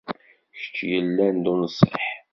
[0.55, 2.07] Kečč yellan d unṣiḥ.